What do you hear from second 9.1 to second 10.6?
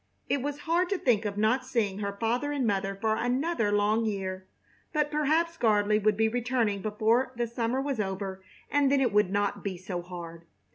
would not be so hard.